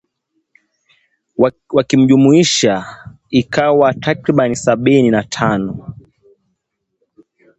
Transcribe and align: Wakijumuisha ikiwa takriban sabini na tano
Wakijumuisha 1.75 2.85
ikiwa 3.29 3.93
takriban 3.93 4.53
sabini 4.55 5.09
na 5.09 5.23
tano 5.23 5.95